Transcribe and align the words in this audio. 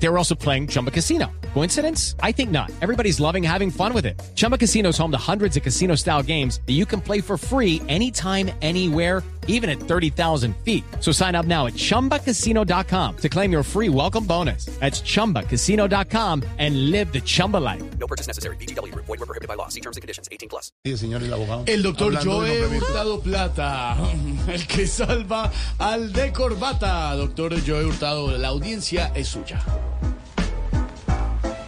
They 0.00 0.08
were 0.08 0.18
also 0.18 0.34
playing 0.34 0.68
Chumba 0.68 0.90
Casino. 0.90 1.30
Coincidence? 1.54 2.14
I 2.22 2.30
think 2.32 2.50
not. 2.50 2.70
Everybody's 2.80 3.18
loving 3.18 3.42
having 3.42 3.70
fun 3.70 3.92
with 3.92 4.06
it. 4.06 4.20
Chumba 4.36 4.56
Casino 4.56 4.90
is 4.90 4.98
home 4.98 5.10
to 5.10 5.18
hundreds 5.18 5.56
of 5.56 5.62
casino 5.62 5.96
style 5.96 6.22
games 6.22 6.60
that 6.66 6.74
you 6.74 6.86
can 6.86 7.00
play 7.00 7.20
for 7.20 7.36
free 7.36 7.82
anytime, 7.88 8.50
anywhere, 8.62 9.24
even 9.48 9.68
at 9.68 9.80
30,000 9.80 10.54
feet. 10.58 10.84
So 11.00 11.10
sign 11.10 11.34
up 11.34 11.46
now 11.46 11.66
at 11.66 11.72
chumbacasino.com 11.72 13.16
to 13.16 13.28
claim 13.28 13.50
your 13.50 13.62
free 13.64 13.88
welcome 13.88 14.24
bonus. 14.24 14.66
That's 14.78 15.00
chumbacasino.com 15.00 16.44
and 16.58 16.90
live 16.90 17.12
the 17.12 17.20
Chumba 17.20 17.56
life. 17.56 17.82
No 17.98 18.06
purchase 18.06 18.28
necessary. 18.28 18.56
BGW. 18.56 18.94
Void 18.94 19.08
were 19.08 19.26
prohibited 19.26 19.48
by 19.48 19.54
law. 19.54 19.68
See 19.68 19.80
terms 19.80 19.96
and 19.96 20.02
conditions. 20.02 20.28
18 20.30 20.48
plus. 20.48 20.70
Sí, 20.84 20.96
señor, 20.96 21.22
el 21.22 21.32
abogado. 21.32 21.64
El 21.66 21.82
doctor 21.82 22.14
Joe. 22.22 22.66
Hurtado 22.68 23.20
Plata, 23.20 23.96
el 24.48 24.66
que 24.66 24.86
salva 24.86 25.50
al 25.78 26.12
de 26.12 26.32
corbata. 26.32 27.16
Doctor 27.16 27.54
Joe 27.66 27.86
Hurtado, 27.86 28.36
la 28.36 28.48
audiencia 28.48 29.10
es 29.14 29.28
suya. 29.28 29.64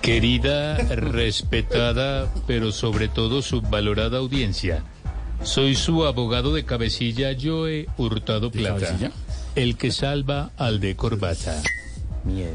Querida, 0.02 0.76
respetada, 0.76 2.32
pero 2.46 2.72
sobre 2.72 3.08
todo 3.08 3.42
subvalorada 3.42 4.18
audiencia, 4.18 4.82
soy 5.42 5.74
su 5.74 6.06
abogado 6.06 6.54
de 6.54 6.64
cabecilla, 6.64 7.36
Joe 7.40 7.86
Hurtado 7.98 8.50
Plata, 8.50 8.96
el 9.54 9.76
que 9.76 9.90
salva 9.90 10.50
al 10.56 10.80
de 10.80 10.96
corbata. 10.96 11.62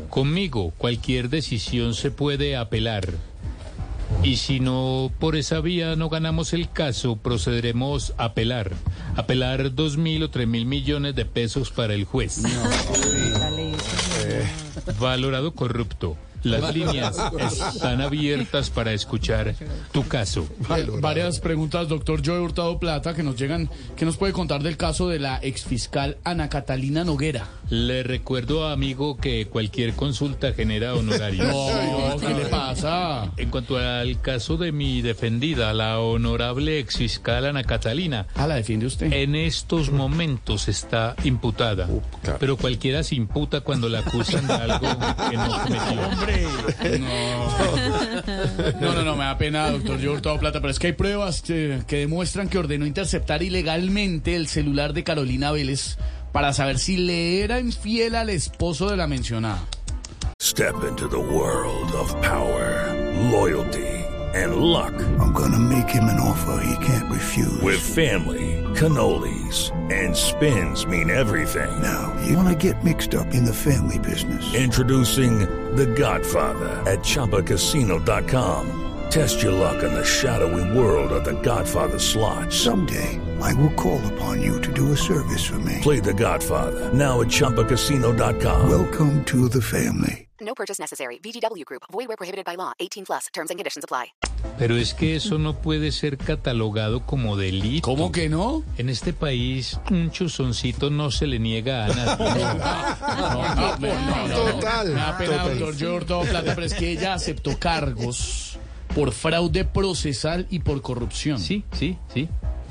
Conmigo, 0.09 0.73
cualquier 0.77 1.29
decisión 1.29 1.93
se 1.93 2.11
puede 2.11 2.55
apelar. 2.55 3.09
Y 4.23 4.37
si 4.37 4.59
no 4.59 5.11
por 5.19 5.35
esa 5.35 5.59
vía 5.59 5.95
no 5.95 6.09
ganamos 6.09 6.53
el 6.53 6.69
caso, 6.71 7.15
procederemos 7.15 8.13
a 8.17 8.25
apelar. 8.25 8.71
Apelar 9.15 9.73
dos 9.73 9.97
mil 9.97 10.23
o 10.23 10.29
tres 10.29 10.47
mil 10.47 10.65
millones 10.65 11.15
de 11.15 11.25
pesos 11.25 11.71
para 11.71 11.93
el 11.93 12.05
juez. 12.05 12.41
Valorado 14.99 15.53
corrupto. 15.53 16.17
Las 16.45 16.75
líneas 16.75 17.17
están 17.73 18.01
abiertas 18.01 18.69
para 18.69 18.93
escuchar 18.93 19.55
tu 19.91 20.07
caso. 20.07 20.47
Varias 21.01 21.39
preguntas, 21.39 21.87
doctor 21.87 22.21
Joe 22.23 22.39
Hurtado 22.39 22.77
Plata, 22.77 23.15
que 23.15 23.23
nos 23.23 23.35
llegan. 23.35 23.67
¿Qué 23.95 24.05
nos 24.05 24.17
puede 24.17 24.31
contar 24.31 24.61
del 24.61 24.77
caso 24.77 25.09
de 25.09 25.17
la 25.17 25.39
exfiscal 25.41 26.17
Ana 26.23 26.47
Catalina 26.47 27.03
Noguera? 27.03 27.47
Le 27.69 28.03
recuerdo, 28.03 28.67
amigo, 28.67 29.17
que 29.17 29.47
cualquier 29.47 29.93
consulta 29.93 30.53
genera 30.53 30.93
honorarios. 30.95 31.45
No, 31.55 32.17
¿qué 32.19 32.33
le 32.33 32.45
pasa? 32.45 33.31
En 33.37 33.49
cuanto 33.49 33.77
al 33.77 34.21
caso 34.21 34.57
de 34.57 34.71
mi 34.71 35.01
defendida, 35.01 35.73
la 35.73 35.99
honorable 35.99 36.79
exfiscal 36.79 37.45
Ana 37.45 37.63
Catalina, 37.63 38.27
Ah, 38.35 38.47
la 38.47 38.55
defiende 38.55 38.85
usted. 38.85 39.11
en 39.11 39.35
estos 39.35 39.91
momentos 39.91 40.67
está 40.67 41.15
imputada. 41.23 41.87
Pero 42.39 42.57
cualquiera 42.57 43.03
se 43.03 43.15
imputa 43.15 43.61
cuando 43.61 43.89
la 43.89 43.99
acusan 43.99 44.45
de 44.47 44.53
algo 44.53 44.79
que 45.29 45.37
no 45.37 45.61
cometió. 45.63 47.05
No, 48.81 48.93
no, 48.93 49.03
no, 49.03 49.15
me 49.15 49.23
da 49.25 49.37
pena, 49.37 49.71
doctor 49.71 49.97
Joe 49.99 50.09
Hurtado 50.15 50.39
Plata, 50.39 50.59
pero 50.61 50.71
es 50.71 50.79
que 50.79 50.87
hay 50.87 50.93
pruebas 50.93 51.41
que, 51.41 51.79
que 51.87 51.97
demuestran 51.97 52.49
que 52.49 52.57
ordenó 52.57 52.85
interceptar 52.85 53.43
ilegalmente 53.43 54.35
el 54.35 54.47
celular 54.47 54.93
de 54.93 55.03
Carolina 55.03 55.51
Vélez 55.51 55.97
para 56.35 56.51
saber 56.51 56.77
si 56.79 56.97
le 56.97 57.39
era 57.39 57.61
infiel 57.61 58.13
al 58.13 58.29
esposo 58.29 58.89
de 58.89 58.97
la 58.97 59.07
mencionada. 59.07 59.65
Step 60.37 60.75
into 60.83 61.07
the 61.07 61.17
world 61.17 61.89
of 61.93 62.13
power, 62.21 62.91
loyalty, 63.31 63.87
and 64.33 64.57
luck. 64.57 64.93
I'm 65.17 65.31
gonna 65.31 65.57
make 65.57 65.87
him 65.87 66.03
an 66.09 66.19
offer 66.19 66.61
he 66.61 66.85
can't 66.85 67.09
refuse. 67.09 67.61
With 67.61 67.79
family, 67.79 68.61
cannolis, 68.75 69.71
and 69.89 70.13
spins 70.13 70.85
mean 70.85 71.09
everything. 71.09 71.71
now, 71.81 72.13
you 72.27 72.35
wanna 72.35 72.53
get 72.53 72.83
mixed 72.83 73.15
up 73.15 73.33
in 73.33 73.45
the 73.45 73.53
family 73.53 73.99
business. 73.99 74.43
Introducing 74.53 75.47
The 75.77 75.85
Godfather 75.85 76.83
at 76.85 76.99
ChumbaCasino.com. 76.99 78.94
Test 79.09 79.41
your 79.41 79.53
luck 79.53 79.83
in 79.83 79.93
the 79.93 80.03
shadowy 80.03 80.77
world 80.77 81.11
of 81.11 81.23
The 81.23 81.39
Godfather 81.41 81.99
slot. 81.99 82.51
Someday, 82.51 83.19
I 83.41 83.53
will 83.53 83.71
call 83.73 84.01
upon 84.13 84.41
you 84.41 84.59
to 84.61 84.71
do 84.73 84.91
a 84.91 84.97
service 84.97 85.45
for 85.45 85.57
me. 85.59 85.79
Play 85.81 85.99
The 86.01 86.13
Godfather 86.13 86.91
now 86.93 87.21
at 87.21 87.27
ChumbaCasino.com. 87.27 88.69
Welcome 88.69 89.23
to 89.25 89.47
the 89.49 89.61
family. 89.61 90.27
No 90.41 90.53
purchase 90.53 90.79
necessary. 90.79 91.17
VGW 91.19 91.63
Group. 91.65 91.83
Void 91.91 92.09
were 92.09 92.17
prohibited 92.17 92.45
by 92.45 92.55
law. 92.55 92.73
18 92.79 93.05
plus. 93.05 93.27
Terms 93.33 93.49
and 93.51 93.57
conditions 93.57 93.83
apply. 93.83 94.11
Pero 94.57 94.75
es 94.75 94.93
que 94.93 95.15
eso 95.15 95.37
no 95.39 95.53
puede 95.61 95.91
ser 95.91 96.17
catalogado 96.17 97.05
como 97.05 97.35
delito. 97.37 97.85
¿Cómo 97.85 98.11
que 98.11 98.29
no? 98.29 98.63
En 98.77 98.89
este 98.89 99.13
país, 99.13 99.79
un 99.89 100.11
chuzoncito 100.11 100.89
no 100.89 101.09
se 101.09 101.25
le 101.25 101.39
niega 101.39 101.85
a 101.85 101.87
nadie. 101.87 102.25
Total. 104.35 104.87
Me 104.89 104.93
da 104.93 105.17
pena, 105.17 105.47
doctor 105.47 105.73
Joe 105.79 105.95
Hurtado 105.95 106.21
Plata, 106.23 106.53
pero 106.53 106.67
es 106.67 106.73
que 106.73 106.91
ella 106.91 107.13
aceptó 107.13 107.57
cargos 107.57 108.59
por 108.95 109.11
fraude 109.11 109.65
procesal 109.65 110.47
y 110.49 110.59
por 110.59 110.81
corrupción. 110.81 111.37
Sí, 111.37 111.65
sí, 111.73 111.97
sí. 112.13 112.29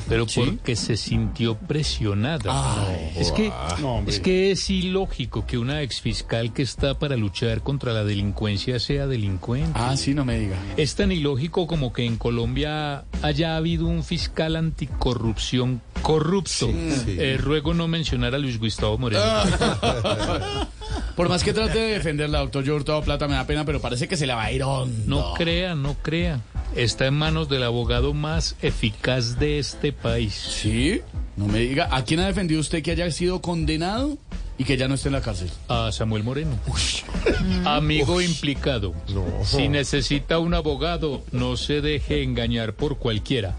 Pero 0.08 0.26
¿Sí? 0.26 0.40
porque 0.40 0.74
se 0.74 0.96
sintió 0.96 1.56
presionada. 1.56 2.50
Ay, 2.88 3.12
es, 3.16 3.30
que, 3.30 3.52
no, 3.80 3.96
hombre. 3.96 4.12
es 4.12 4.20
que 4.20 4.50
es 4.50 4.68
ilógico 4.68 5.46
que 5.46 5.56
una 5.56 5.82
exfiscal 5.82 6.52
que 6.52 6.62
está 6.62 6.98
para 6.98 7.16
luchar 7.16 7.62
contra 7.62 7.92
la 7.92 8.04
delincuencia 8.04 8.80
sea 8.80 9.06
delincuente. 9.06 9.72
Ah, 9.74 9.96
sí, 9.96 10.12
no 10.12 10.24
me 10.24 10.38
diga. 10.38 10.56
Es 10.76 10.94
tan 10.96 11.12
ilógico 11.12 11.66
como 11.66 11.92
que 11.92 12.04
en 12.04 12.16
Colombia 12.16 13.04
haya 13.22 13.56
habido 13.56 13.86
un 13.86 14.02
fiscal 14.02 14.56
anticorrupción 14.56 15.80
corrupto. 16.02 16.68
Eh, 17.06 17.38
ruego 17.40 17.72
no 17.72 17.86
mencionar 17.86 18.34
a 18.34 18.38
Luis 18.38 18.58
Gustavo 18.58 18.98
Moreno. 18.98 19.22
Por 21.16 21.28
más 21.28 21.44
que 21.44 21.52
trate 21.52 21.78
de 21.78 21.92
defenderla, 21.92 22.40
doctor 22.40 22.66
Joe 22.66 22.74
Hurtado 22.74 23.02
Plata, 23.02 23.28
me 23.28 23.34
da 23.34 23.46
pena, 23.46 23.64
pero 23.64 23.80
parece 23.80 24.08
que 24.08 24.16
se 24.16 24.26
la 24.26 24.34
va 24.34 24.44
a 24.44 24.52
ir 24.52 24.64
hondo. 24.64 25.04
No 25.06 25.34
crea, 25.34 25.74
no 25.74 25.94
crea. 25.94 26.40
Está 26.74 27.06
en 27.06 27.14
manos 27.14 27.48
del 27.48 27.62
abogado 27.62 28.14
más 28.14 28.56
eficaz 28.62 29.38
de 29.38 29.60
este 29.60 29.92
país. 29.92 30.34
¿Sí? 30.34 31.02
No 31.36 31.46
me 31.46 31.60
diga. 31.60 31.88
¿A 31.92 32.04
quién 32.04 32.18
ha 32.18 32.26
defendido 32.26 32.60
usted 32.60 32.82
que 32.82 32.90
haya 32.90 33.08
sido 33.12 33.40
condenado 33.40 34.18
y 34.58 34.64
que 34.64 34.76
ya 34.76 34.88
no 34.88 34.94
esté 34.94 35.08
en 35.08 35.12
la 35.14 35.20
cárcel? 35.20 35.50
A 35.68 35.92
Samuel 35.92 36.24
Moreno. 36.24 36.58
Amigo 37.64 38.20
implicado. 38.20 38.92
Si 39.44 39.68
necesita 39.68 40.40
un 40.40 40.54
abogado, 40.54 41.22
no 41.30 41.56
se 41.56 41.80
deje 41.80 42.24
engañar 42.24 42.74
por 42.74 42.98
cualquiera. 42.98 43.54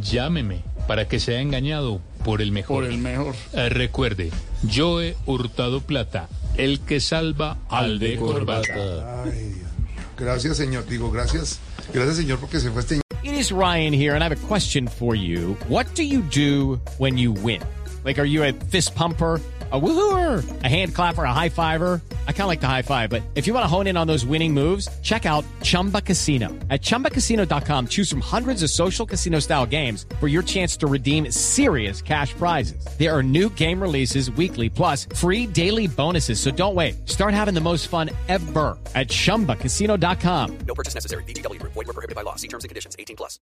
Llámeme 0.00 0.62
para 0.86 1.08
que 1.08 1.18
sea 1.18 1.40
engañado 1.40 2.00
por 2.24 2.42
el 2.42 2.52
mejor. 2.52 2.84
Por 2.84 2.92
el 2.92 2.98
mejor. 2.98 3.34
Eh, 3.54 3.68
recuerde, 3.68 4.30
yo 4.62 5.02
he 5.02 5.16
hurtado 5.26 5.80
plata, 5.80 6.28
el 6.56 6.80
que 6.80 7.00
salva 7.00 7.56
al 7.68 7.98
de 7.98 8.16
corbata. 8.16 9.22
Ay, 9.24 9.30
Dios 9.30 9.70
mío. 9.78 10.02
Gracias, 10.16 10.56
señor. 10.56 10.86
Digo, 10.86 11.10
gracias. 11.10 11.60
Gracias, 11.92 12.16
señor, 12.16 12.38
porque 12.38 12.60
se 12.60 12.70
fue 12.70 12.80
este 12.80 13.00
It 13.24 13.34
is 13.34 13.52
Ryan 13.52 13.92
here, 13.92 14.14
and 14.14 14.24
I 14.24 14.28
have 14.28 14.32
a 14.32 14.46
question 14.48 14.88
for 14.88 15.14
you. 15.14 15.56
What 15.68 15.86
do 15.94 16.02
you 16.02 16.22
do 16.22 16.80
when 16.98 17.16
you 17.16 17.32
win? 17.32 17.62
Like, 18.04 18.18
are 18.18 18.24
you 18.26 18.42
a 18.42 18.52
fist 18.52 18.94
pumper? 18.96 19.40
A 19.70 19.80
woohooer, 19.80 20.44
a 20.64 20.68
hand 20.68 20.94
clapper, 20.94 21.24
a 21.24 21.32
high 21.32 21.48
fiver. 21.48 22.00
I 22.26 22.32
kind 22.32 22.42
of 22.42 22.48
like 22.48 22.60
the 22.60 22.66
high 22.66 22.82
five, 22.82 23.08
but 23.08 23.22
if 23.36 23.46
you 23.46 23.54
want 23.54 23.64
to 23.64 23.68
hone 23.68 23.86
in 23.86 23.96
on 23.96 24.06
those 24.06 24.26
winning 24.26 24.52
moves, 24.52 24.88
check 25.02 25.24
out 25.24 25.44
Chumba 25.62 26.00
Casino. 26.00 26.48
At 26.68 26.82
chumbacasino.com, 26.82 27.86
choose 27.86 28.10
from 28.10 28.20
hundreds 28.20 28.64
of 28.64 28.70
social 28.70 29.06
casino 29.06 29.38
style 29.38 29.66
games 29.66 30.06
for 30.18 30.26
your 30.26 30.42
chance 30.42 30.76
to 30.78 30.88
redeem 30.88 31.30
serious 31.30 32.02
cash 32.02 32.34
prizes. 32.34 32.84
There 32.98 33.16
are 33.16 33.22
new 33.22 33.48
game 33.50 33.80
releases 33.80 34.32
weekly, 34.32 34.68
plus 34.68 35.06
free 35.14 35.46
daily 35.46 35.86
bonuses. 35.86 36.40
So 36.40 36.50
don't 36.50 36.74
wait. 36.74 37.08
Start 37.08 37.34
having 37.34 37.54
the 37.54 37.60
most 37.60 37.86
fun 37.86 38.10
ever 38.28 38.76
at 38.96 39.08
chumbacasino.com. 39.08 40.58
No 40.66 40.74
purchase 40.74 40.94
necessary. 40.94 41.24
Group. 41.24 41.72
Void 41.72 41.86
were 41.86 41.92
prohibited 41.92 42.16
by 42.16 42.22
law. 42.22 42.36
See 42.36 42.48
terms 42.48 42.64
and 42.64 42.68
conditions. 42.68 42.96
18 42.98 43.16
plus. 43.16 43.38